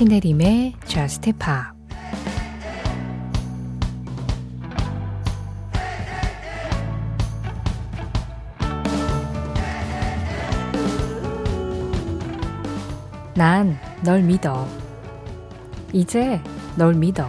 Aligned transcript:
신혜림의 0.00 0.76
Just 0.86 1.30
Pop 1.32 1.44
난 13.34 13.78
널 14.02 14.22
믿어. 14.22 14.66
이제 15.92 16.40
널 16.76 16.94
믿어. 16.94 17.28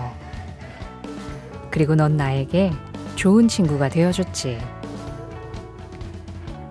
그리고 1.72 1.96
넌 1.96 2.16
나에게 2.16 2.72
좋은 3.18 3.50
친구가 3.50 3.90
되어줬지. 3.90 4.58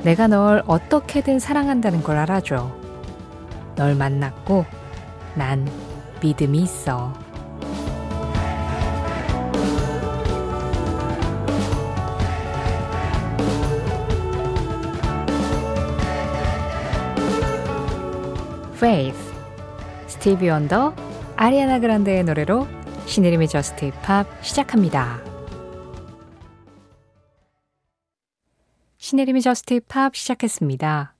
내가 0.03 0.29
널 0.29 0.63
어떻게든 0.67 1.41
사랑한다는 1.41 2.03
걸 2.03 2.17
알아줘. 2.17 2.75
널 3.77 3.95
만났고 3.95 4.80
난 5.35 5.67
믿음이 6.23 6.63
있어. 6.63 7.13
Faith, 18.75 19.19
스티비 20.07 20.49
원더, 20.49 20.95
아리아나 21.37 21.81
그란데의 21.81 22.25
노래로 22.25 22.67
신혜림의 23.05 23.49
JUST 23.49 23.87
POP 23.87 24.27
시작합니다. 24.43 25.21
신혜림의 28.97 29.43
Just 29.43 29.75
Pop 29.75 30.17
시작했습니다. 30.17 31.15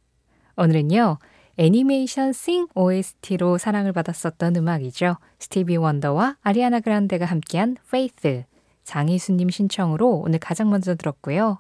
오늘은요, 0.57 1.19
애니메이션 1.61 2.33
Sing 2.33 2.69
OST로 2.75 3.59
사랑을 3.59 3.93
받았었던 3.93 4.57
음악이죠. 4.57 5.19
스티비 5.39 5.77
원더와 5.77 6.39
아리아나 6.41 6.81
그란데가 6.81 7.27
함께한 7.27 7.77
Faith, 7.87 8.45
장희수님 8.85 9.51
신청으로 9.51 10.23
오늘 10.25 10.39
가장 10.39 10.71
먼저 10.71 10.95
들었고요. 10.95 11.59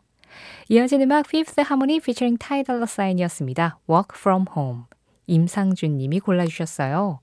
이어진 0.70 1.02
음악 1.02 1.26
Fifth 1.28 1.60
Harmony 1.60 1.96
featuring 1.96 2.38
Ty 2.38 2.62
Dolla 2.62 2.84
Sign이었습니다. 2.84 3.78
Work 3.90 4.16
From 4.18 4.46
Home. 4.56 4.84
임상준 5.26 5.98
님이 5.98 6.18
골라주셨어요. 6.18 7.20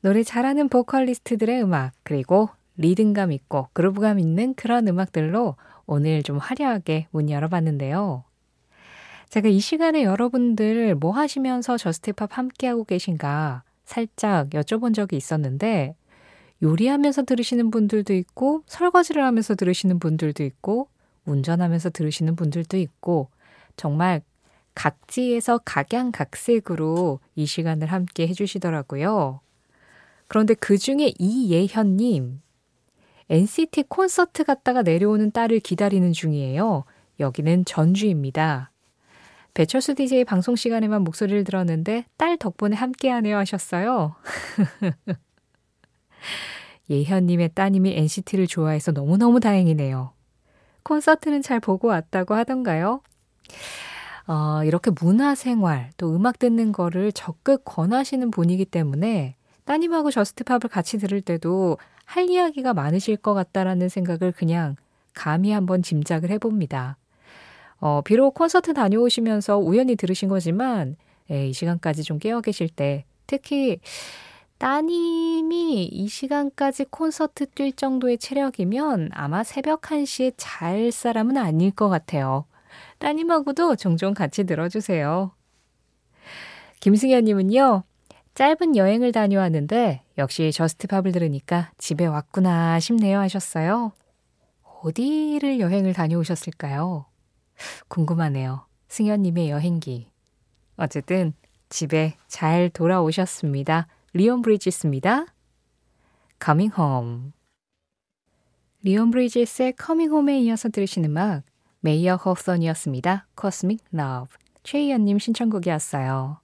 노래 0.00 0.24
잘하는 0.24 0.68
보컬리스트들의 0.70 1.62
음악, 1.62 1.92
그리고 2.02 2.48
리듬감 2.76 3.30
있고 3.30 3.68
groove감 3.72 4.18
있는 4.18 4.54
그런 4.54 4.88
음악들로 4.88 5.54
오늘 5.86 6.24
좀 6.24 6.38
화려하게 6.38 7.06
문 7.12 7.30
열어봤는데요. 7.30 8.24
제가 9.34 9.48
이 9.48 9.58
시간에 9.58 10.04
여러분들 10.04 10.94
뭐 10.94 11.10
하시면서 11.10 11.76
Just 11.76 12.11
Pop 12.11 12.38
함께하고 12.38 12.84
계신가 12.84 13.64
살짝 13.84 14.50
여쭤본 14.50 14.94
적이 14.94 15.16
있었는데 15.16 15.96
요리하면서 16.62 17.24
들으시는 17.24 17.72
분들도 17.72 18.14
있고 18.14 18.62
설거지를 18.66 19.24
하면서 19.24 19.56
들으시는 19.56 19.98
분들도 19.98 20.44
있고 20.44 20.86
운전하면서 21.24 21.90
들으시는 21.90 22.36
분들도 22.36 22.76
있고 22.76 23.28
정말 23.74 24.22
각지에서 24.76 25.58
각양각색으로 25.64 27.18
이 27.34 27.44
시간을 27.44 27.88
함께 27.88 28.28
해주시더라고요. 28.28 29.40
그런데 30.28 30.54
그 30.54 30.78
중에 30.78 31.12
이예현님, 31.18 32.40
NCT 33.30 33.86
콘서트 33.88 34.44
갔다가 34.44 34.82
내려오는 34.82 35.32
딸을 35.32 35.58
기다리는 35.58 36.12
중이에요. 36.12 36.84
여기는 37.18 37.64
전주입니다. 37.64 38.70
배철수 39.54 39.94
DJ 39.94 40.24
방송 40.24 40.56
시간에만 40.56 41.02
목소리를 41.02 41.44
들었는데 41.44 42.06
딸 42.16 42.36
덕분에 42.36 42.74
함께하네요 42.76 43.36
하셨어요. 43.38 44.16
예현님의 46.90 47.50
따님이 47.54 47.96
NCT를 47.96 48.48
좋아해서 48.48 48.90
너무너무 48.92 49.38
다행이네요. 49.40 50.12
콘서트는 50.82 51.40
잘 51.40 51.60
보고 51.60 51.88
왔다고 51.88 52.34
하던가요? 52.34 53.00
어, 54.26 54.64
이렇게 54.64 54.90
문화생활, 54.90 55.90
또 55.96 56.14
음악 56.14 56.38
듣는 56.38 56.72
거를 56.72 57.12
적극 57.12 57.64
권하시는 57.64 58.30
분이기 58.30 58.64
때문에 58.64 59.36
따님하고 59.64 60.10
저스트팝을 60.10 60.62
같이 60.70 60.98
들을 60.98 61.20
때도 61.20 61.78
할 62.04 62.28
이야기가 62.28 62.74
많으실 62.74 63.16
것 63.16 63.34
같다라는 63.34 63.88
생각을 63.88 64.32
그냥 64.32 64.76
감히 65.14 65.52
한번 65.52 65.82
짐작을 65.82 66.30
해봅니다. 66.30 66.98
어, 67.84 68.00
비록 68.00 68.32
콘서트 68.32 68.72
다녀오시면서 68.72 69.58
우연히 69.58 69.94
들으신 69.94 70.30
거지만, 70.30 70.96
예, 71.30 71.48
이 71.48 71.52
시간까지 71.52 72.02
좀 72.02 72.18
깨어 72.18 72.40
계실 72.40 72.70
때, 72.70 73.04
특히 73.26 73.78
따님이 74.56 75.84
이 75.84 76.08
시간까지 76.08 76.86
콘서트 76.86 77.44
뛸 77.44 77.76
정도의 77.76 78.16
체력이면 78.16 79.10
아마 79.12 79.44
새벽 79.44 79.82
1시에 79.82 80.32
잘 80.38 80.90
사람은 80.92 81.36
아닐 81.36 81.70
것 81.72 81.90
같아요. 81.90 82.46
따님하고도 83.00 83.76
종종 83.76 84.14
같이 84.14 84.44
들어주세요. 84.44 85.32
김승현님은요, 86.80 87.82
짧은 88.34 88.76
여행을 88.76 89.12
다녀왔는데 89.12 90.00
역시 90.16 90.52
Just 90.52 90.76
Pop을 90.76 91.12
들으니까 91.12 91.70
집에 91.76 92.06
왔구나 92.06 92.80
싶네요 92.80 93.18
하셨어요. 93.18 93.92
어디를 94.82 95.60
여행을 95.60 95.92
다녀오셨을까요? 95.92 97.04
궁금하네요. 97.88 98.66
승현님의 98.88 99.50
여행기. 99.50 100.08
어쨌든 100.76 101.34
집에 101.68 102.16
잘 102.28 102.70
돌아오셨습니다. 102.70 103.88
리온 104.12 104.42
브리지스입니다. 104.42 105.26
Coming 106.42 106.74
Home. 106.78 107.32
리온 108.82 109.10
브리지스의 109.10 109.74
Coming 109.82 110.12
Home에 110.12 110.40
이어서 110.40 110.68
들으신 110.68 111.04
음악 111.04 111.42
메이어 111.80 112.16
호손이었습니다. 112.16 113.26
Cosmic 113.40 113.84
Love. 113.94 114.36
최희연님 114.62 115.18
신청곡이었어요. 115.18 116.40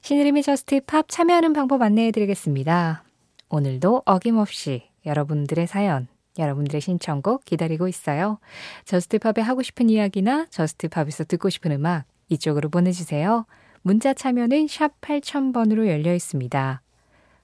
신혜림의 0.00 0.42
Just 0.42 0.80
Pop 0.86 1.06
참여하는 1.08 1.52
방법 1.52 1.82
안내해 1.82 2.12
드리겠습니다. 2.12 3.04
오늘도 3.50 4.02
어김없이 4.06 4.88
여러분들의 5.04 5.66
사연, 5.66 6.08
여러분들의 6.38 6.80
신청곡 6.80 7.44
기다리고 7.44 7.88
있어요. 7.88 8.38
Just 8.84 9.13
Pop에 9.13 9.42
하고 9.42 9.62
싶은 9.62 9.90
이야기나 9.90 10.46
Just 10.50 10.77
Pop에서 10.77 11.24
듣고 11.24 11.50
싶은 11.50 11.72
음악 11.72 12.04
이쪽으로 12.28 12.68
보내주세요. 12.68 13.46
문자 13.82 14.12
참여는 14.14 14.68
샵 14.68 15.00
8000번으로 15.00 15.86
열려 15.86 16.14
있습니다. 16.14 16.82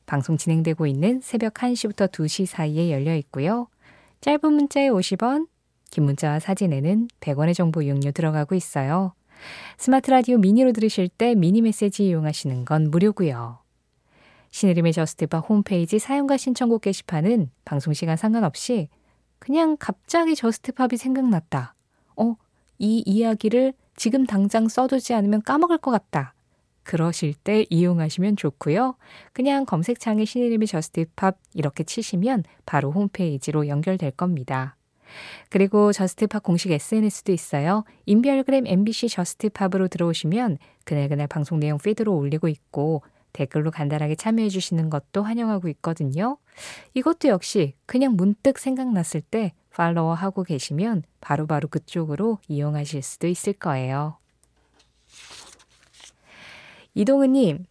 방송 0.07 0.37
진행되고 0.37 0.87
있는 0.87 1.21
새벽 1.23 1.55
1시부터 1.55 2.11
2시 2.11 2.47
사이에 2.47 2.91
열려 2.91 3.15
있고요. 3.17 3.69
짧은 4.21 4.53
문자에 4.53 4.89
50원, 4.89 5.47
긴 5.91 6.05
문자와 6.05 6.41
사진에는 6.41 7.09
100원의 7.21 7.55
정보 7.55 7.83
이용료 7.83 8.11
들어가고 8.13 8.55
있어요. 8.55 9.15
스마트 9.79 10.11
라디오 10.11 10.39
미니로 10.39 10.73
들으실 10.73 11.09
때 11.09 11.35
미니 11.35 11.63
메시지 11.63 12.07
이용하시는 12.07 12.65
건 12.65 12.91
무료고요. 12.91 13.64
신혜림의 14.55 14.93
Just 14.93 15.25
Pop 15.25 15.49
홈페이지 15.49 15.99
사연과 15.99 16.37
신청곡 16.37 16.83
게시판은 16.83 17.51
방송시간 17.65 18.17
상관없이 18.17 18.89
그냥 19.41 19.77
갑자기 19.81 20.37
Just 20.37 20.67
Pop이 20.67 20.97
생각났다. 20.97 21.75
어, 22.17 22.37
이 22.79 23.03
이야기를 23.05 23.73
지금 23.97 24.27
당장 24.27 24.69
써두지 24.69 25.13
않으면 25.13 25.43
까먹을 25.43 25.79
것 25.79 25.91
같다. 25.91 26.35
그러실 26.85 27.35
때 27.35 27.67
이용하시면 27.69 28.37
좋고요. 28.37 28.95
그냥 29.33 29.65
검색창에 29.65 30.25
신혜림의 30.25 30.69
Just 30.69 31.08
Pop 31.08 31.37
이렇게 31.55 31.83
치시면 31.83 32.45
바로 32.65 32.93
홈페이지로 32.93 33.67
연결될 33.67 34.13
겁니다. 34.13 34.77
그리고 35.51 35.93
Just 35.93 36.23
Pop 36.23 36.45
공식 36.45 36.71
SNS도 36.71 37.33
있어요. 37.33 37.83
인별그램 38.07 38.69
MBC 38.69 39.09
Just 39.09 39.38
Pop으로 39.38 39.89
들어오시면 39.89 40.59
그날그날 40.85 41.27
방송 41.27 41.59
내용 41.59 41.79
피드로 41.79 42.15
올리고 42.17 42.47
있고 42.47 43.03
댓글로 43.35 43.71
간단하게 43.71 44.15
참여해 44.15 44.49
주시는 44.49 44.89
것도 44.89 45.23
환영하고 45.23 45.69
있거든요. 45.69 46.39
이것도 46.95 47.29
역시 47.29 47.75
그냥 47.85 48.17
문득 48.17 48.59
생각났을 48.59 49.21
때 49.21 49.53
팔로우 49.71 50.15
하고 50.15 50.45
계시면 50.45 51.03
바로바로 51.21 51.47
바로 51.47 51.69
그쪽으로 51.69 52.39
이용하실 52.49 53.03
수도 53.03 53.27
있을 53.27 53.53
거예요. 53.53 54.17
이동은님, 56.95 57.67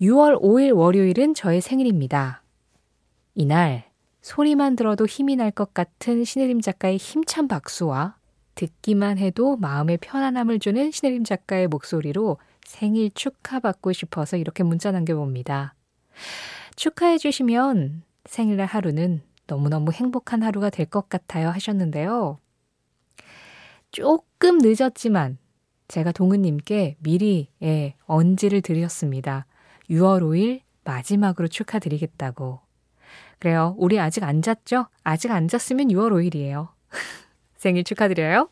6월 0.00 0.40
5일 0.40 0.74
월요일은 0.74 1.34
저의 1.34 1.60
생일입니다. 1.60 2.42
이날 3.34 3.84
소리만 4.22 4.76
들어도 4.76 5.06
힘이 5.06 5.36
날 5.36 5.50
것 5.50 5.74
같은 5.74 6.24
신혜림 6.24 6.62
작가의 6.62 6.96
힘찬 6.96 7.48
박수와 7.48 8.16
듣기만 8.54 9.18
해도 9.18 9.56
마음의 9.56 9.98
편안함을 9.98 10.58
주는 10.58 10.90
신혜림 10.90 11.24
작가의 11.24 11.68
목소리로 11.68 12.38
생일 12.70 13.10
축하받고 13.10 13.92
싶어서 13.92 14.36
이렇게 14.36 14.62
문자 14.62 14.92
남겨봅니다. 14.92 15.74
축하해 16.76 17.18
주시면 17.18 18.04
생일날 18.26 18.66
하루는 18.66 19.22
너무너무 19.48 19.90
행복한 19.90 20.44
하루가 20.44 20.70
될 20.70 20.86
것 20.86 21.08
같아요 21.08 21.48
하셨는데요. 21.50 22.38
조금 23.90 24.58
늦었지만 24.58 25.38
제가 25.88 26.12
동은님께 26.12 26.96
미리 27.00 27.48
예, 27.60 27.96
언지를 28.06 28.62
드렸습니다. 28.62 29.46
6월 29.90 30.22
5일 30.22 30.60
마지막으로 30.84 31.48
축하드리겠다고. 31.48 32.60
그래요. 33.40 33.74
우리 33.78 33.98
아직 33.98 34.22
안 34.22 34.42
잤죠? 34.42 34.86
아직 35.02 35.32
안 35.32 35.48
잤으면 35.48 35.88
6월 35.88 36.12
5일이에요. 36.12 36.68
생일 37.58 37.82
축하드려요. 37.82 38.48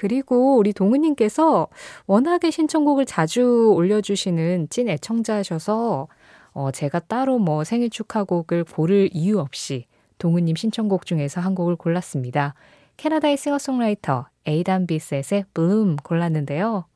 그리고 0.00 0.56
우리 0.56 0.72
동우님께서 0.72 1.68
워낙에 2.06 2.50
신청곡을 2.50 3.04
자주 3.04 3.70
올려주시는 3.76 4.68
찐 4.70 4.88
애청자셔서 4.88 6.08
어, 6.52 6.70
제가 6.70 7.00
따로 7.00 7.38
뭐 7.38 7.64
생일 7.64 7.90
축하곡을 7.90 8.64
고를 8.64 9.10
이유 9.12 9.38
없이 9.38 9.84
동우님 10.16 10.56
신청곡 10.56 11.04
중에서 11.04 11.42
한 11.42 11.54
곡을 11.54 11.76
골랐습니다. 11.76 12.54
캐나다의 12.96 13.36
싱어송라이터 13.36 14.28
에이단 14.46 14.86
비셋의 14.86 15.44
블룸 15.52 15.96
골랐는데요. 15.96 16.86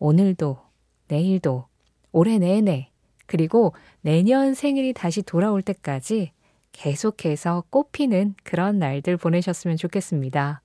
오늘도, 0.00 0.58
내일도, 1.06 1.66
올해 2.10 2.38
내내, 2.38 2.90
그리고 3.26 3.74
내년 4.00 4.54
생일이 4.54 4.92
다시 4.92 5.22
돌아올 5.22 5.62
때까지 5.62 6.32
계속해서 6.72 7.62
꽃피는 7.70 8.34
그런 8.42 8.80
날들 8.80 9.18
보내셨으면 9.18 9.76
좋겠습니다. 9.76 10.62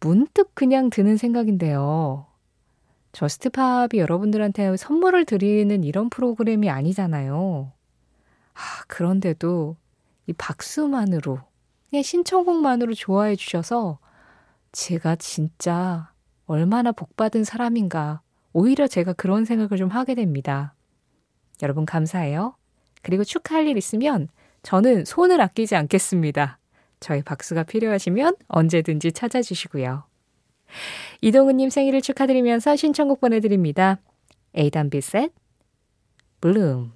문득 0.00 0.54
그냥 0.54 0.90
드는 0.90 1.16
생각인데요. 1.16 2.26
Just 3.12 3.51
Pop이 3.51 3.90
여러분들한테 3.94 4.76
선물을 4.76 5.24
드리는 5.24 5.84
이런 5.84 6.08
프로그램이 6.10 6.70
아니잖아요. 6.70 7.72
아, 8.54 8.84
그런데도 8.86 9.76
이 10.26 10.32
박수만으로, 10.32 11.40
그냥 11.90 12.02
신청곡만으로 12.02 12.94
좋아해 12.94 13.36
주셔서 13.36 13.98
제가 14.72 15.16
진짜 15.16 16.12
얼마나 16.46 16.92
복받은 16.92 17.44
사람인가. 17.44 18.22
오히려 18.52 18.86
제가 18.86 19.12
그런 19.12 19.44
생각을 19.44 19.76
좀 19.76 19.88
하게 19.88 20.14
됩니다. 20.14 20.74
여러분 21.62 21.84
감사해요. 21.84 22.54
그리고 23.02 23.24
축하할 23.24 23.66
일 23.66 23.76
있으면 23.76 24.28
저는 24.62 25.04
손을 25.04 25.40
아끼지 25.40 25.74
않겠습니다. 25.76 26.59
저희 27.00 27.22
박수가 27.22 27.64
필요하시면 27.64 28.36
언제든지 28.48 29.12
찾아주시고요. 29.12 30.04
이동훈님 31.20 31.70
생일을 31.70 32.00
축하드리면서 32.00 32.76
신청곡 32.76 33.20
보내드립니다. 33.20 33.98
에이단 34.54 34.90
비셋, 34.90 35.32
블룸. 36.40 36.92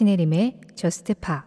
신혜림의 0.00 0.60
저스트 0.76 1.12
파 1.12 1.44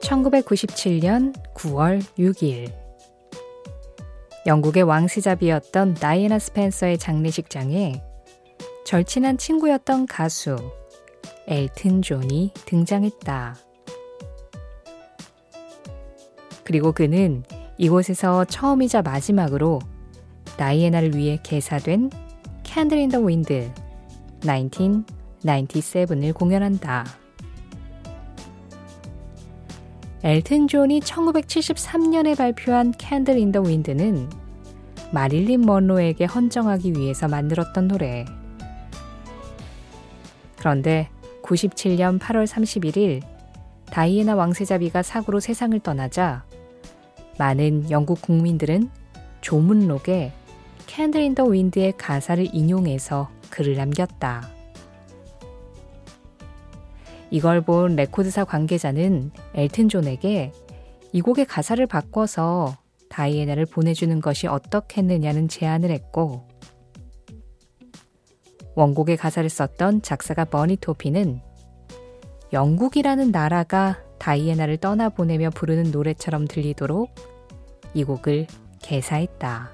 (1997년 0.00 1.32
9월 1.54 2.02
6일) 2.18 2.72
영국의 4.48 4.82
왕세자비였던 4.82 5.94
다이애나 5.94 6.40
스펜서의 6.40 6.98
장례식장에 6.98 8.02
절친한 8.84 9.38
친구였던 9.38 10.06
가수 10.06 10.56
엘튼 11.46 12.02
존이 12.02 12.52
등장했다. 12.64 13.56
그리고 16.64 16.92
그는 16.92 17.42
이곳에서 17.76 18.44
처음이자 18.44 19.02
마지막으로 19.02 19.80
다이애나를 20.56 21.14
위해 21.14 21.38
개사된 21.42 22.10
Candle 22.62 22.98
in 22.98 23.07
the 23.07 23.20
Wind 23.20 23.70
1997을 24.40 26.32
공연한다. 26.34 27.04
엘튼 30.22 30.68
존이 30.68 31.00
1973년에 31.00 32.36
발표한 32.38 32.92
Candle 32.92 33.38
in 33.38 33.47
the 33.47 33.60
Wind는 33.60 34.30
마릴린 35.12 35.60
먼로에게 35.60 36.24
헌정하기 36.24 36.94
위해서 36.94 37.28
만들었던 37.28 37.88
노래. 37.88 38.24
그런데 40.56 41.10
97년 41.44 42.18
8월 42.18 42.46
31일 42.46 43.22
다이애나 43.86 44.34
왕세자비가 44.34 45.02
사고로 45.02 45.40
세상을 45.40 45.78
떠나자 45.80 46.44
많은 47.38 47.90
영국 47.90 48.22
국민들은 48.22 48.88
조문록에 49.42 50.32
Candle 50.86 51.20
in 51.20 51.34
the 51.34 51.44
Wind의 51.44 51.94
가사를 51.98 52.54
인용해서 52.54 53.28
글을 53.50 53.74
남겼다. 53.76 54.48
이걸 57.30 57.60
본 57.62 57.96
레코드사 57.96 58.44
관계자는 58.44 59.32
엘튼 59.54 59.88
존에게 59.88 60.52
이 61.12 61.20
곡의 61.20 61.46
가사를 61.46 61.84
바꿔서 61.86 62.76
다이애나를 63.08 63.66
보내주는 63.66 64.20
것이 64.20 64.46
어떻겠느냐는 64.46 65.48
제안을 65.48 65.90
했고 65.90 66.46
원곡의 68.74 69.16
가사를 69.16 69.48
썼던 69.48 70.02
작사가 70.02 70.44
버니 70.44 70.76
토핀은 70.76 71.40
영국이라는 72.52 73.30
나라가 73.30 73.98
다이애나를 74.18 74.78
떠나보내며 74.78 75.50
부르는 75.50 75.90
노래처럼 75.90 76.46
들리도록 76.46 77.14
이 77.94 78.04
곡을 78.04 78.46
개사했다. 78.80 79.70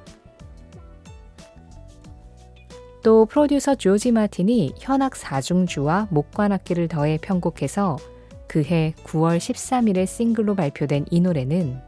또 3.02 3.24
프로듀서 3.24 3.74
조지 3.74 4.12
마틴이 4.12 4.74
현악 4.78 5.16
사중주와 5.16 6.08
목관악기를 6.10 6.88
더해 6.88 7.18
편곡해서 7.22 7.96
그해 8.46 8.94
9월 9.04 9.38
13일에 9.38 10.06
싱글로 10.06 10.54
발표된 10.54 11.06
이 11.10 11.20
노래는 11.20 11.80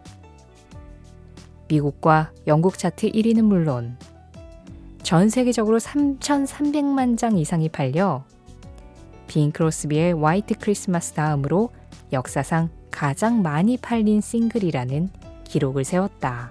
미국과 1.68 2.32
영국 2.46 2.78
차트 2.78 3.10
1위는 3.10 3.42
물론 3.42 3.98
전 5.12 5.28
세계적으로 5.28 5.78
3,300만 5.78 7.18
장 7.18 7.36
이상이 7.36 7.68
팔려 7.68 8.24
빈 9.26 9.52
크로스비의 9.52 10.14
화이트 10.14 10.54
크리스마스 10.58 11.12
다음으로 11.12 11.68
역사상 12.14 12.70
가장 12.90 13.42
많이 13.42 13.76
팔린 13.76 14.22
싱글이라는 14.22 15.10
기록을 15.44 15.84
세웠다. 15.84 16.50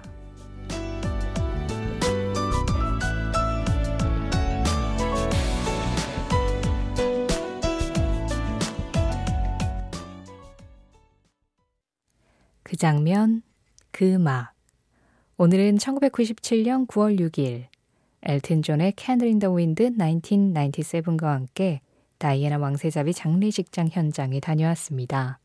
그 12.62 12.76
장면, 12.76 13.42
그 13.90 14.14
음악. 14.14 14.52
오늘은 15.36 15.78
1997년 15.78 16.86
9월 16.86 17.18
6일 17.18 17.71
엘튼 18.22 18.62
존의 18.62 18.94
Candle 18.96 19.30
in 19.30 19.38
the 19.38 19.54
Wind 19.54 19.82
1997과 19.96 21.24
함께 21.24 21.80
다이애나 22.18 22.58
왕세자비 22.58 23.12
장례식장 23.14 23.88
현장에 23.90 24.38
다녀왔습니다. 24.38 25.40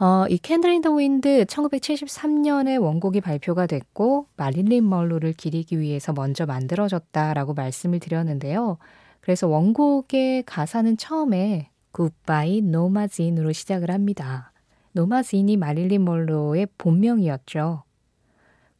어, 0.00 0.24
이 0.30 0.38
Candle 0.38 0.72
in 0.72 0.81
the 0.81 0.94
Wind 0.94 1.44
1973년에 1.44 2.80
원곡이 2.80 3.20
발표가 3.20 3.66
됐고 3.66 4.28
마릴린 4.36 4.88
먼로를 4.88 5.34
기리기 5.34 5.78
위해서 5.78 6.14
먼저 6.14 6.46
만들어졌다라고 6.46 7.52
말씀을 7.52 8.00
드렸는데요. 8.00 8.78
그래서 9.20 9.46
원곡의 9.46 10.44
가사는 10.44 10.96
처음에 10.96 11.68
Goodbye 11.92 12.62
Norma 12.62 12.97
Jean으로 12.97 13.52
시작을 13.52 13.90
합니다. 13.90 14.52
노마진이 14.92 15.58
마릴린 15.58 16.02
먼로의 16.02 16.68
본명이었죠. 16.78 17.82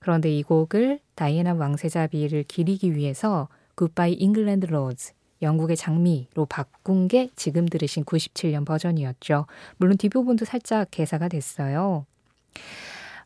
그런데 0.00 0.30
이 0.30 0.42
곡을 0.42 0.99
다이애나 1.14 1.54
왕세자비를 1.54 2.45
기리기 2.45 2.97
위해서 2.97 3.49
Goodbye 3.76 4.14
England's 4.14 4.66
Rose 4.66 5.12
영국의 5.42 5.76
장미로 5.76 6.47
바꾼 6.47 7.09
게 7.09 7.30
지금 7.37 7.66
들으신 7.66 8.04
97년 8.04 8.66
버전이었죠. 8.66 9.47
물론 9.76 9.97
뒷부분도 9.97 10.45
살짝 10.45 10.90
개사가 10.90 11.28
됐어요. 11.28 12.04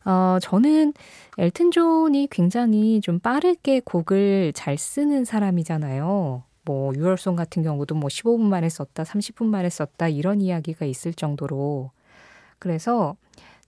어, 0.05 0.37
저는 0.41 0.93
엘튼 1.37 1.71
존이 1.71 2.27
굉장히 2.29 3.01
좀 3.01 3.19
빠르게 3.19 3.81
곡을 3.81 4.53
잘 4.53 4.77
쓰는 4.77 5.25
사람이잖아요. 5.25 6.43
뭐, 6.63 6.93
Your 6.95 7.15
Song 7.15 7.35
같은 7.35 7.63
경우도 7.63 7.95
뭐 7.95 8.07
15분 8.07 8.41
만에 8.41 8.69
썼다, 8.69 9.03
30분 9.03 9.45
만에 9.45 9.69
썼다, 9.69 10.07
이런 10.09 10.41
이야기가 10.41 10.85
있을 10.85 11.13
정도로. 11.13 11.91
그래서 12.59 13.15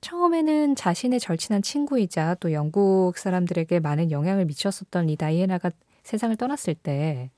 처음에는 0.01 0.75
자신의 0.75 1.19
절친한 1.19 1.61
친구이자 1.61 2.35
또 2.39 2.51
영국 2.51 3.17
사람들에게 3.17 3.79
많은 3.79 4.11
영향을 4.11 4.45
미쳤었던 4.45 5.09
이 5.09 5.15
다이애나가 5.15 5.71
세상을 6.03 6.35
떠났을 6.37 6.75
때 6.75 7.31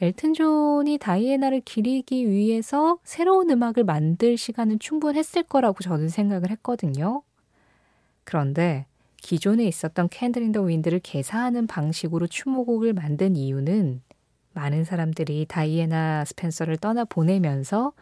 엘튼 0.00 0.32
존이 0.32 0.96
다이애나를 0.98 1.60
기리기 1.60 2.30
위해서 2.30 2.98
새로운 3.04 3.50
음악을 3.50 3.84
만들 3.84 4.38
시간은 4.38 4.78
충분했을 4.78 5.42
거라고 5.42 5.80
저는 5.80 6.08
생각을 6.08 6.50
했거든요. 6.52 7.22
그런데 8.24 8.86
기존에 9.18 9.64
있었던 9.64 10.08
Candle 10.08 10.42
in 10.42 10.50
the 10.50 10.62
Wind를 10.62 11.00
개사하는 11.00 11.66
방식으로 11.66 12.28
추모곡을 12.28 12.94
만든 12.94 13.36
이유는 13.36 14.00
많은 14.54 14.84
사람들이 14.84 15.44
다이애나 15.46 16.24
스펜서를 16.24 16.78
떠나 16.78 17.04
보내면서 17.04 17.92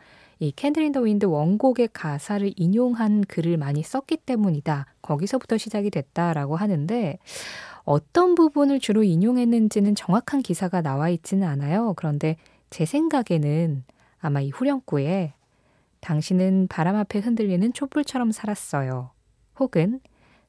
이 0.41 0.53
Candle 0.53 0.83
in 0.85 0.91
the 0.91 1.01
Wind 1.01 1.27
원곡의 1.27 1.89
가사를 1.93 2.53
인용한 2.57 3.25
글을 3.25 3.57
많이 3.57 3.83
썼기 3.83 4.19
때문이다. 4.19 4.87
거기서부터 5.03 5.59
시작이 5.59 5.91
됐다라고 5.91 6.57
하는데 6.57 7.19
어떤 7.85 8.35
부분을 8.35 8.81
주로 8.81 9.03
인용했는지는 9.03 9.95
정확한 9.95 10.43
기사가 10.43 10.83
나와 10.83 11.09
있지는 11.09 11.49
않아요. 11.49 11.95
그런데 11.97 12.37
제 12.71 12.85
생각에는 12.85 13.85
아마 14.21 14.41
이 14.41 14.51
후렴구에 14.51 15.33
당신은 16.01 16.69
바람 16.69 16.97
앞에 16.97 17.19
흔들리는 17.19 17.73
촛불처럼 17.73 18.31
살았어요. 18.31 19.11
혹은 19.59 20.01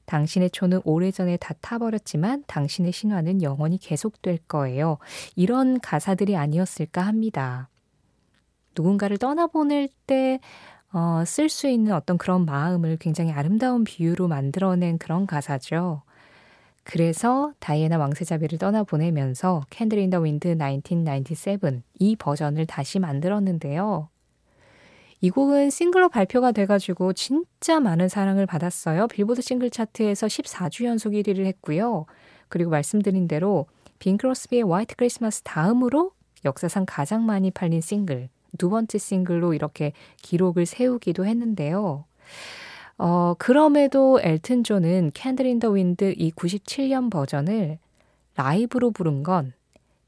당신의 0.06 0.50
초는 0.50 0.82
오래전에 0.84 1.38
다 1.38 1.54
타버렸지만 1.62 2.44
당신의 2.48 2.92
신화는 2.92 3.42
영원히 3.42 3.78
계속될 3.78 4.40
거예요. 4.48 4.98
이런 5.36 5.80
가사들이 5.80 6.36
아니었을까 6.36 7.02
합니다. 7.02 7.70
누군가를 8.80 9.18
떠나보낼 9.18 9.90
때 10.08 10.40
어, 10.92 11.24
쓸 11.26 11.50
수 11.50 11.68
있는 11.68 11.94
어떤 11.94 12.18
그런 12.18 12.46
마음을 12.46 12.98
굉장히 12.98 13.32
아름다운 13.32 13.84
비유로 13.84 14.28
만들어낸 14.28 14.98
그런 14.98 15.28
가사죠. 15.28 16.02
그래서 16.84 17.54
다이애나 17.60 17.98
왕세자비를 17.98 18.58
떠나보내면서 18.58 19.62
Candle 19.70 20.00
in 20.00 20.09
the 20.09 20.22
Wind 20.22 20.58
1997 20.58 21.84
이 22.00 22.16
버전을 22.16 22.66
다시 22.66 22.98
만들었는데요. 23.00 24.10
이 25.22 25.30
곡은 25.30 25.70
싱글로 25.70 26.08
발표가 26.10 26.54
돼가지고 26.54 27.12
진짜 27.14 27.82
많은 27.82 28.08
사랑을 28.08 28.46
받았어요. 28.46 29.08
빌보드 29.08 29.42
싱글 29.42 29.70
차트에서 29.70 30.28
14주 30.28 30.86
연속 30.86 31.12
1위를 31.12 31.46
했고요. 31.46 32.06
그리고 32.48 32.72
말씀드린 32.72 33.28
대로 33.28 33.68
빙 34.00 34.18
크로스비의 34.18 34.64
White 34.64 34.96
Christmas 34.96 35.42
다음으로 35.44 36.14
역사상 36.46 36.86
가장 36.88 37.26
많이 37.26 37.52
팔린 37.52 37.82
싱글, 37.82 38.30
두 38.58 38.70
번째 38.70 38.98
싱글로 38.98 39.54
이렇게 39.54 39.94
기록을 40.22 40.66
세우기도 40.66 41.26
했는데요. 41.26 42.06
어, 42.98 43.34
그럼에도 43.38 44.20
엘튼 44.22 44.64
존은 44.64 45.12
Candle 45.14 45.46
in 45.46 45.56
the 45.56 45.70
Wind 45.70 46.16
이 46.18 46.32
97년 46.32 47.10
버전을 47.10 47.80
라이브로 48.36 48.92
부른 48.92 49.24
건 49.24 49.54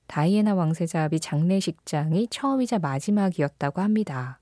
다이애나 0.07 0.55
왕세자 0.55 1.07
비 1.07 1.21
장례식장이 1.21 2.27
처음이자 2.29 2.79
마지막이었다고 2.79 3.79
합니다. 3.79 4.39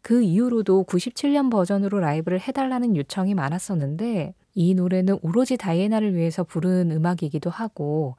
그 0.00 0.22
이후로도 0.22 0.84
97년 0.84 1.50
버전으로 1.50 1.98
라이브를 1.98 2.40
해달라는 2.40 2.96
요청이 2.96 3.34
많았었는데 3.34 4.34
이 4.54 4.74
노래는 4.74 5.18
오로지 5.22 5.56
다이애나를 5.56 6.14
위해서 6.14 6.44
부른 6.44 6.92
음악이기도 6.92 7.50
하고 7.50 8.14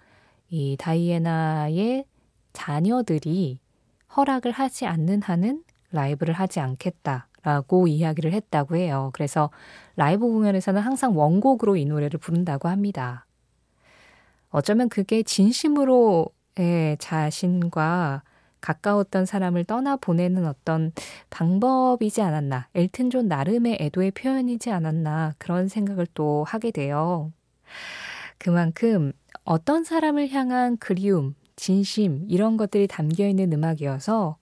이 0.49 0.75
다이애나의 0.77 2.03
자녀들이 2.51 3.59
허락을 4.15 4.51
하지 4.51 4.85
않는 4.85 5.21
한은 5.21 5.63
라이브를 5.91 6.33
하지 6.33 6.59
않겠다. 6.59 7.27
라고 7.43 7.87
이야기를 7.87 8.33
했다고 8.33 8.75
해요. 8.75 9.09
그래서 9.13 9.49
라이브 9.95 10.27
공연에서는 10.27 10.79
항상 10.79 11.17
원곡으로 11.17 11.75
이 11.75 11.85
노래를 11.85 12.19
부른다고 12.19 12.69
합니다. 12.69 13.25
어쩌면 14.51 14.89
그게 14.89 15.23
진심으로 15.23 16.27
의 16.57 16.97
자신과 16.99 18.23
가까웠던 18.59 19.25
사람을 19.25 19.63
떠나 19.63 19.95
보내는 19.95 20.45
어떤 20.45 20.91
방법이지 21.29 22.21
않았나. 22.21 22.67
엘튼 22.75 23.09
존 23.09 23.27
나름의 23.27 23.77
애도의 23.79 24.11
표현이지 24.11 24.69
않았나. 24.69 25.33
그런 25.37 25.67
생각을 25.67 26.05
또 26.13 26.43
하게 26.47 26.71
돼요. 26.71 27.31
그만큼 28.37 29.13
어떤 29.43 29.83
사람을 29.83 30.29
향한 30.29 30.77
그리움, 30.77 31.35
진심, 31.55 32.25
이런 32.29 32.57
것들이 32.57 32.87
담겨 32.87 33.27
있는 33.27 33.51
음악이어서 33.53 34.37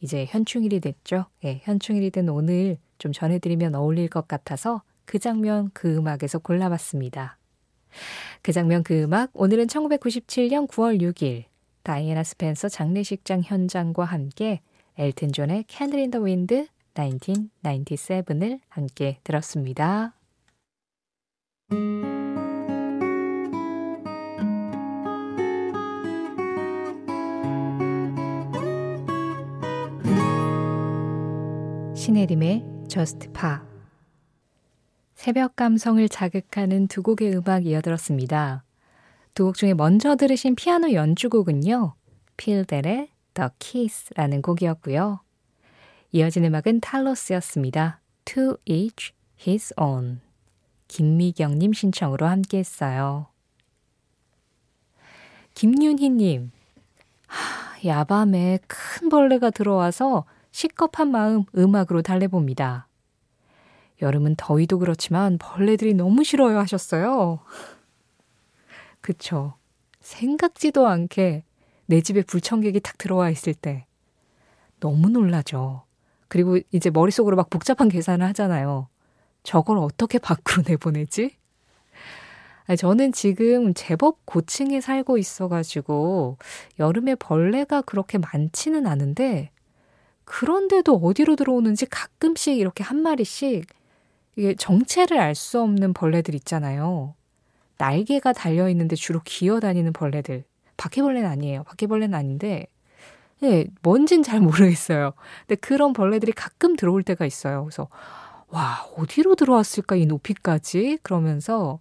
이제 0.00 0.26
현충일이 0.26 0.80
됐죠. 0.80 1.26
예, 1.44 1.60
현충일이 1.64 2.10
된 2.10 2.28
오늘 2.28 2.78
좀 2.98 3.12
전해드리면 3.12 3.74
어울릴 3.74 4.08
것 4.08 4.28
같아서 4.28 4.82
그 5.04 5.18
장면 5.18 5.70
그 5.72 5.96
음악에서 5.96 6.38
골라봤습니다. 6.38 7.38
그 8.42 8.52
장면 8.52 8.82
그 8.82 9.02
음악 9.02 9.30
오늘은 9.32 9.66
1997년 9.66 10.68
9월 10.68 11.00
6일 11.00 11.44
다이애나 11.82 12.24
스펜서 12.24 12.68
장례식장 12.68 13.42
현장과 13.44 14.04
함께 14.04 14.60
엘튼 14.98 15.32
존의 15.32 15.64
Candle 15.68 16.02
in 16.02 16.10
the 16.10 16.24
Wind 16.24 16.68
1997을 16.94 18.60
함께 18.68 19.18
들었습니다. 19.22 20.14
신혜림의 32.06 32.62
Just 32.86 33.32
Pa 33.32 33.56
새벽 35.16 35.56
감성을 35.56 36.08
자극하는 36.08 36.86
두 36.86 37.02
곡의 37.02 37.34
음악 37.34 37.66
이어들었습니다. 37.66 38.62
두 39.34 39.46
곡 39.46 39.56
중에 39.56 39.74
먼저 39.74 40.14
들으신 40.14 40.54
피아노 40.54 40.92
연주곡은요. 40.92 41.94
필델의 42.36 43.08
The 43.34 43.48
Kiss라는 43.58 44.40
곡이었고요. 44.42 45.18
이어진 46.12 46.44
음악은 46.44 46.78
탈로스였습니다. 46.80 48.00
To 48.26 48.56
each 48.66 49.12
his 49.44 49.74
own. 49.76 50.20
김미경님 50.86 51.72
신청으로 51.72 52.24
함께 52.26 52.58
했어요. 52.58 53.26
김윤희님, 55.54 56.52
야밤에 57.84 58.60
큰 58.68 59.08
벌레가 59.08 59.50
들어와서 59.50 60.24
시겁한 60.56 61.10
마음 61.10 61.44
음악으로 61.54 62.00
달래봅니다. 62.00 62.88
여름은 64.00 64.36
더위도 64.36 64.78
그렇지만 64.78 65.36
벌레들이 65.36 65.92
너무 65.92 66.24
싫어요 66.24 66.58
하셨어요. 66.60 67.40
그쵸. 69.02 69.52
생각지도 70.00 70.86
않게 70.86 71.44
내 71.84 72.00
집에 72.00 72.22
불청객이 72.22 72.80
탁 72.80 72.96
들어와 72.96 73.28
있을 73.28 73.52
때 73.52 73.84
너무 74.80 75.10
놀라죠. 75.10 75.84
그리고 76.28 76.58
이제 76.72 76.88
머릿속으로 76.88 77.36
막 77.36 77.50
복잡한 77.50 77.90
계산을 77.90 78.26
하잖아요. 78.28 78.88
저걸 79.42 79.76
어떻게 79.76 80.18
밖으로 80.18 80.62
내보내지? 80.66 81.36
저는 82.78 83.12
지금 83.12 83.74
제법 83.74 84.24
고층에 84.24 84.80
살고 84.80 85.18
있어가지고 85.18 86.38
여름에 86.78 87.14
벌레가 87.16 87.82
그렇게 87.82 88.16
많지는 88.16 88.86
않은데 88.86 89.50
그런데도 90.26 90.96
어디로 90.96 91.36
들어오는지 91.36 91.86
가끔씩 91.86 92.58
이렇게 92.58 92.84
한 92.84 92.98
마리씩 92.98 93.66
이게 94.36 94.54
정체를 94.54 95.18
알 95.18 95.34
수 95.34 95.60
없는 95.62 95.94
벌레들 95.94 96.34
있잖아요. 96.34 97.14
날개가 97.78 98.32
달려 98.34 98.68
있는데 98.70 98.96
주로 98.96 99.20
기어 99.24 99.60
다니는 99.60 99.92
벌레들. 99.94 100.44
바퀴벌레는 100.76 101.28
아니에요. 101.28 101.62
바퀴벌레는 101.64 102.14
아닌데 102.14 102.66
예, 103.42 103.66
뭔진 103.82 104.22
잘 104.22 104.40
모르겠어요. 104.40 105.12
근데 105.46 105.54
그런 105.56 105.92
벌레들이 105.92 106.32
가끔 106.32 106.76
들어올 106.76 107.02
때가 107.02 107.24
있어요. 107.24 107.64
그래서 107.64 107.88
와, 108.48 108.86
어디로 108.96 109.36
들어왔을까 109.36 109.96
이 109.96 110.06
높이까지? 110.06 110.98
그러면서 111.02 111.80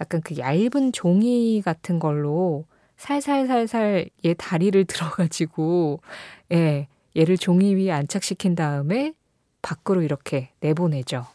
약간 0.00 0.20
그 0.22 0.36
얇은 0.38 0.92
종이 0.92 1.62
같은 1.64 1.98
걸로 1.98 2.64
살살살살 2.96 4.10
얘 4.24 4.34
다리를 4.34 4.84
들어가지고 4.86 6.00
예, 6.52 6.88
얘를 7.16 7.36
종이 7.38 7.74
위에 7.74 7.90
안착시킨 7.92 8.54
다음에 8.54 9.14
밖으로 9.62 10.02
이렇게 10.02 10.50
내보내죠. 10.60 11.26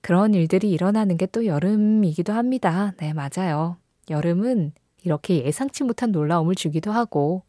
그런 0.00 0.34
일들이 0.34 0.70
일어나는 0.70 1.16
게 1.16 1.26
또 1.26 1.46
여름이기도 1.46 2.32
합니다. 2.32 2.92
네, 2.98 3.12
맞아요. 3.12 3.76
여름은 4.10 4.72
이렇게 5.04 5.44
예상치 5.44 5.84
못한 5.84 6.12
놀라움을 6.12 6.54
주기도 6.54 6.92
하고, 6.92 7.42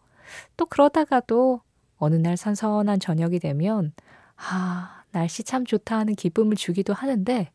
또 0.57 0.65
그러다가도 0.65 1.61
어느 1.97 2.15
날 2.15 2.37
선선한 2.37 2.99
저녁이 2.99 3.39
되면, 3.39 3.93
아, 4.37 5.03
날씨 5.11 5.43
참 5.43 5.65
좋다 5.65 5.97
하는 5.99 6.15
기쁨을 6.15 6.55
주기도 6.55 6.93
하는데, 6.93 7.51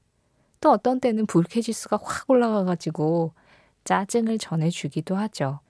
또 0.61 0.71
어떤 0.73 1.01
때는 1.01 1.27
불쾌지수가 1.27 1.99
확 2.03 2.31
올라가가지고 2.31 3.33
짜증을 3.85 4.39
전해주기도 4.39 5.17
하죠. 5.17 5.61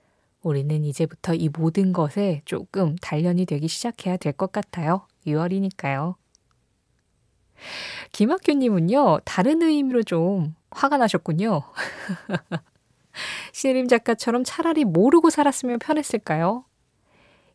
우리는 0.42 0.84
이제부터 0.84 1.34
이 1.34 1.48
모든 1.48 1.92
것에 1.92 2.42
조금 2.44 2.96
단련이 2.96 3.44
되기 3.46 3.68
시작해야 3.68 4.16
될 4.16 4.32
것 4.32 4.52
같아요. 4.52 5.06
6월이니까요. 5.26 6.14
김학규님은요, 8.12 9.20
다른 9.24 9.62
의미로 9.62 10.02
좀 10.02 10.54
화가 10.70 10.96
나셨군요. 10.98 11.62
신혜림 13.52 13.88
작가처럼 13.88 14.44
차라리 14.44 14.84
모르고 14.84 15.30
살았으면 15.30 15.80
편했을까요? 15.80 16.64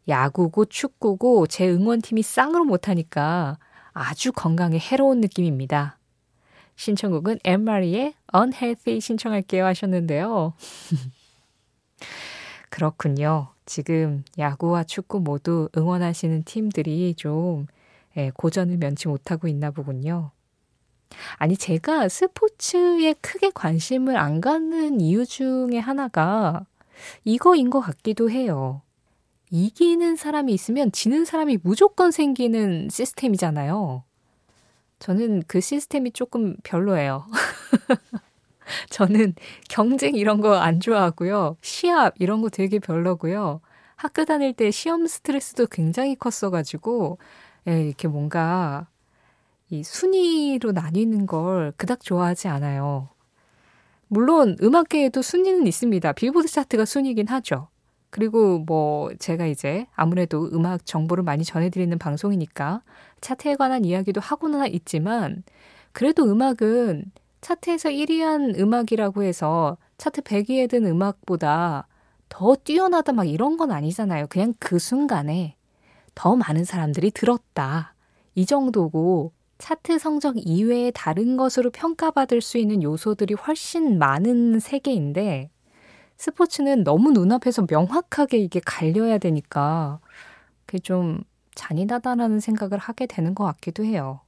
야구고 0.09 0.65
축구고 0.65 1.47
제 1.47 1.69
응원팀이 1.69 2.21
쌍으로 2.21 2.65
못하니까 2.65 3.57
아주 3.93 4.33
건강에 4.33 4.77
해로운 4.77 5.21
느낌입니다. 5.21 5.97
신청곡은 6.75 7.39
엠마리의 7.45 8.13
Unhealthy 8.35 8.99
신청할게요 8.99 9.65
하셨는데요. 9.65 10.53
그렇군요. 12.73 13.49
지금 13.67 14.23
야구와 14.39 14.83
축구 14.83 15.19
모두 15.19 15.69
응원하시는 15.77 16.41
팀들이 16.41 17.13
좀 17.13 17.67
예, 18.17 18.31
고전을 18.31 18.77
면치 18.77 19.07
못하고 19.07 19.47
있나 19.47 19.69
보군요. 19.69 20.31
아니, 21.37 21.55
제가 21.55 22.09
스포츠에 22.09 23.13
크게 23.21 23.51
관심을 23.53 24.17
안 24.17 24.41
갖는 24.41 25.01
이유 25.01 25.23
중에 25.23 25.77
하나가 25.77 26.65
이거인 27.23 27.69
것 27.69 27.79
같기도 27.79 28.31
해요. 28.31 28.81
이기는 29.51 30.15
사람이 30.15 30.51
있으면 30.51 30.91
지는 30.91 31.25
사람이 31.25 31.59
무조건 31.61 32.09
생기는 32.09 32.87
시스템이잖아요. 32.89 34.03
저는 34.97 35.43
그 35.45 35.61
시스템이 35.61 36.09
조금 36.13 36.55
별로예요. 36.63 37.27
저는 38.89 39.35
경쟁 39.69 40.15
이런 40.15 40.41
거 40.41 40.53
안 40.55 40.79
좋아하고요. 40.79 41.57
시합 41.61 42.13
이런 42.19 42.41
거 42.41 42.49
되게 42.49 42.79
별로고요. 42.79 43.61
학교 43.95 44.25
다닐 44.25 44.53
때 44.53 44.71
시험 44.71 45.07
스트레스도 45.07 45.67
굉장히 45.67 46.15
컸어가지고, 46.15 47.17
예, 47.67 47.83
이렇게 47.87 48.07
뭔가 48.07 48.87
이 49.69 49.83
순위로 49.83 50.71
나뉘는 50.73 51.25
걸 51.27 51.73
그닥 51.77 52.01
좋아하지 52.01 52.47
않아요. 52.49 53.09
물론 54.07 54.55
음악계에도 54.61 55.21
순위는 55.21 55.67
있습니다. 55.67 56.13
빌보드 56.13 56.47
차트가 56.47 56.85
순위긴 56.85 57.27
하죠. 57.27 57.67
그리고 58.09 58.59
뭐 58.59 59.09
제가 59.19 59.47
이제 59.47 59.87
아무래도 59.95 60.45
음악 60.53 60.85
정보를 60.85 61.23
많이 61.23 61.43
전해드리는 61.43 61.97
방송이니까 61.97 62.83
차트에 63.21 63.55
관한 63.55 63.85
이야기도 63.85 64.21
하고는 64.21 64.71
있지만 64.73 65.43
그래도 65.93 66.23
음악은 66.25 67.05
차트에서 67.43 67.89
1위한 67.89 68.57
음악이라고 68.57 69.21
해서 69.23 69.77
차트 69.97 70.21
100위에 70.21 70.69
든 70.69 70.85
음악보다 70.85 71.87
더 72.29 72.55
뛰어나다 72.55 73.11
막 73.11 73.25
이런 73.25 73.57
건 73.57 73.71
아니잖아요. 73.71 74.27
그냥 74.27 74.53
그 74.59 74.79
순간에 74.79 75.57
더 76.15 76.37
많은 76.37 76.63
사람들이 76.63 77.11
들었다. 77.11 77.95
이 78.33 78.45
정도고 78.45 79.33
차트 79.57 79.99
성적 79.99 80.35
이외의 80.37 80.93
다른 80.95 81.35
것으로 81.35 81.69
평가받을 81.69 82.39
수 82.39 82.57
있는 82.57 82.81
요소들이 82.81 83.33
훨씬 83.33 83.99
많은 83.99 84.59
세계인데 84.59 85.49
스포츠는 86.15 86.85
너무 86.85 87.11
눈앞에서 87.11 87.65
명확하게 87.69 88.37
이게 88.37 88.61
갈려야 88.65 89.17
되니까 89.17 89.99
그게 90.65 90.79
좀 90.79 91.23
잔인하다라는 91.55 92.39
생각을 92.39 92.77
하게 92.77 93.05
되는 93.05 93.35
것 93.35 93.43
같기도 93.43 93.83
해요. 93.83 94.21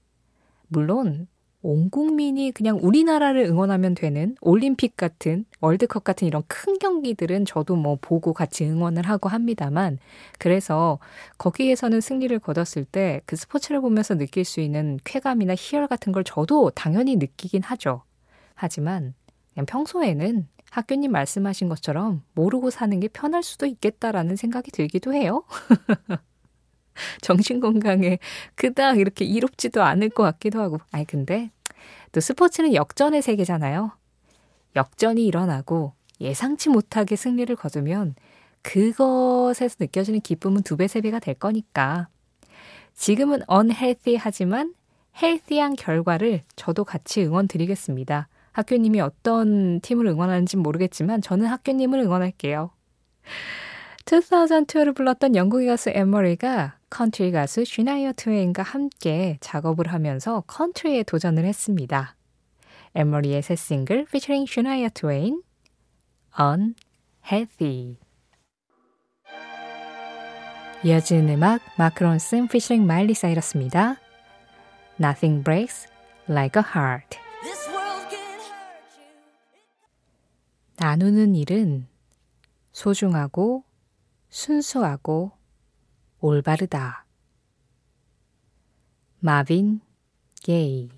물론 0.68 1.28
온 1.68 1.90
국민이 1.90 2.52
그냥 2.52 2.80
우리나라를 2.82 3.44
응원하면 3.46 3.96
되는 3.96 4.36
올림픽 4.42 4.98
같은 4.98 5.46
월드컵 5.62 6.04
같은 6.04 6.28
이런 6.28 6.44
큰 6.48 6.78
경기들은 6.80 7.46
저도 7.46 7.76
뭐 7.76 7.98
보고 8.00 8.34
같이 8.34 8.66
응원을 8.66 9.04
하고 9.10 9.30
합니다만 9.30 9.98
그래서 10.40 11.00
거기에서는 11.38 12.02
승리를 12.02 12.38
거뒀을 12.40 12.86
때 12.86 13.22
그 13.26 13.36
스포츠를 13.36 13.82
보면서 13.82 14.16
느낄 14.16 14.46
수 14.46 14.60
있는 14.62 15.00
쾌감이나 15.04 15.56
희열 15.58 15.88
같은 15.88 16.12
걸 16.14 16.24
저도 16.24 16.70
당연히 16.72 17.16
느끼긴 17.16 17.64
하죠. 17.64 18.04
하지만 18.54 19.14
그냥 19.54 19.66
평소에는 19.66 20.48
학교님 20.72 21.12
말씀하신 21.12 21.70
것처럼 21.70 22.24
모르고 22.34 22.70
사는 22.70 23.00
게 23.00 23.08
편할 23.08 23.44
수도 23.44 23.66
있겠다라는 23.66 24.36
생각이 24.36 24.72
들기도 24.72 25.14
해요. 25.14 25.44
정신 27.22 27.60
건강에 27.60 28.20
그닥 28.56 29.00
이렇게 29.00 29.26
이롭지도 29.26 29.84
않을 29.84 30.10
것 30.10 30.24
같기도 30.24 30.62
하고. 30.62 30.80
아니, 30.92 31.06
근데 31.06 31.52
또 32.12 32.20
스포츠는 32.20 32.74
역전의 32.74 33.22
세계잖아요. 33.22 33.92
역전이 34.76 35.26
일어나고 35.26 35.94
예상치 36.22 36.70
못하게 36.70 37.16
승리를 37.16 37.54
거두면 37.56 38.16
그것에서 38.62 39.76
느껴지는 39.80 40.22
기쁨은 40.22 40.64
두 40.64 40.76
배, 40.78 40.88
세 40.88 41.02
배가 41.02 41.20
될 41.20 41.36
거니까. 41.36 42.08
지금은 42.96 43.42
unhealthy 43.52 44.18
하지만 44.20 44.74
healthy한 45.22 45.76
결과를 45.76 46.44
저도 46.56 46.84
같이 46.84 47.24
응원 47.24 47.48
드리겠습니다. 47.48 48.28
학교님이 48.54 49.02
어떤 49.02 49.82
팀을 49.82 50.08
응원하는지 50.08 50.58
모르겠지만 50.58 51.22
저는 51.22 51.46
학교님을 51.48 52.00
응원할게요. 52.00 52.72
2002를 54.06 54.96
불렀던 54.96 55.36
영국의 55.36 55.68
가수 55.68 55.90
앤 55.90 56.19
마리가 56.19 56.78
컨트리 56.96 57.34
가수 57.34 57.66
샤니아 57.66 58.14
트웨인과 58.14 58.64
함께 58.64 59.38
작업을 59.42 59.92
하면서 59.92 60.46
컨트리에 60.48 61.04
도전을 61.04 61.44
했습니다. 61.44 62.16
앤 62.94 63.10
마리의 63.10 63.42
새 63.42 63.58
싱글 63.58 64.06
피처링 64.06 64.46
샤니아 64.46 64.88
트웨인 64.94 65.44
Unhealthy 66.40 67.98
이어지는 70.86 71.36
음악 71.36 71.60
마크론슨 71.78 72.48
피처링 72.48 72.88
마일리 72.88 73.14
사이러스입니다. 73.14 73.98
Nothing 74.98 75.44
breaks 75.44 75.90
like 76.30 76.58
a 76.58 76.64
heart 76.66 77.20
나누는 80.78 81.36
일은 81.36 81.88
소중하고 82.72 83.66
순수하고 84.30 85.34
올바르다. 86.26 87.06
마빈 89.20 89.80
게이 90.42 90.90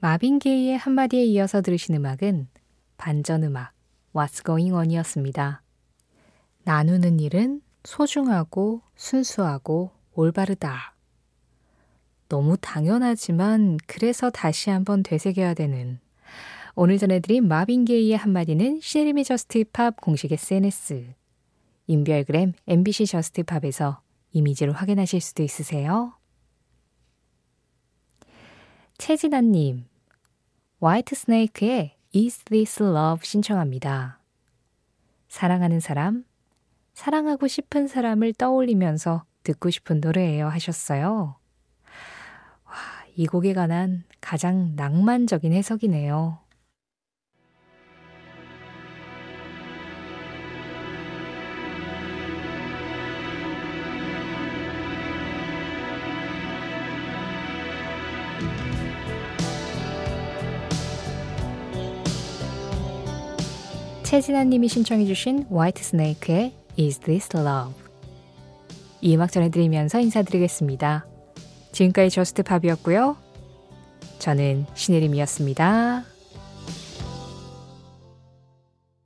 마빈 0.00 0.38
게이의 0.38 0.76
한마디에 0.76 1.24
이어서 1.24 1.62
들으신 1.62 1.94
음악은 1.94 2.48
반전 2.98 3.42
음악 3.44 3.72
What's 4.14 4.44
Going 4.44 4.74
On이었습니다. 4.74 5.62
나누는 6.64 7.20
일은 7.20 7.62
소중하고 7.84 8.82
순수하고 8.96 9.92
올바르다. 10.12 10.94
너무 12.28 12.58
당연하지만 12.60 13.78
그래서 13.86 14.28
다시 14.28 14.68
한번 14.68 15.02
되새겨야 15.02 15.54
되는 15.54 16.00
오늘 16.74 16.98
전해드린 16.98 17.48
마빈 17.48 17.86
게이의 17.86 18.18
한마디는 18.18 18.80
신혜림의 18.82 19.24
Just 19.24 19.64
Pop 19.72 19.96
공식 19.96 20.32
SNS, 20.32 21.14
인별그램 21.86 22.52
MBC 22.66 23.06
Just 23.06 23.40
Pop에서 23.40 24.00
이미지를 24.32 24.72
확인하실 24.72 25.20
수도 25.20 25.42
있으세요. 25.42 26.14
최진아님, 28.98 29.84
화이트 30.80 31.14
스네이크의 31.14 31.96
Is 32.14 32.44
This 32.44 32.82
Love 32.82 33.24
신청합니다. 33.24 34.20
사랑하는 35.28 35.80
사람, 35.80 36.24
사랑하고 36.94 37.48
싶은 37.48 37.88
사람을 37.88 38.34
떠올리면서 38.34 39.24
듣고 39.44 39.70
싶은 39.70 40.00
노래예요 40.00 40.46
하셨어요. 40.48 41.36
와, 42.64 42.74
이 43.16 43.26
곡에 43.26 43.54
관한 43.54 44.04
가장 44.20 44.76
낭만적인 44.76 45.52
해석이네요. 45.52 46.38
최진아님이 64.12 64.68
신청해주신 64.68 65.46
화이트 65.50 65.82
스네이크의 65.82 66.52
Is 66.78 66.98
This 66.98 67.34
Love 67.34 67.72
이 69.00 69.14
음악 69.16 69.32
전해드리면서 69.32 70.00
인사드리겠습니다. 70.00 71.06
지금까지 71.72 72.10
Just 72.10 72.42
Pop이었고요. 72.42 73.16
저는 74.18 74.66
신혜림이었습니다. 74.74 76.11